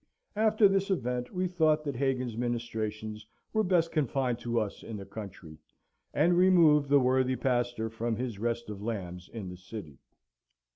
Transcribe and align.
After 0.35 0.67
this 0.67 0.89
event 0.89 1.31
we 1.31 1.47
thought 1.47 1.83
that 1.83 1.95
Hagan's 1.97 2.35
ministrations 2.35 3.23
were 3.53 3.61
best 3.61 3.91
confined 3.91 4.39
to 4.39 4.59
us 4.59 4.81
in 4.81 4.97
the 4.97 5.05
country, 5.05 5.59
and 6.11 6.35
removed 6.35 6.89
the 6.89 6.99
worthy 6.99 7.35
pastor 7.35 7.87
from 7.87 8.15
his 8.15 8.39
restive 8.39 8.81
lambs 8.81 9.29
in 9.31 9.47
the 9.49 9.57
city. 9.57 9.99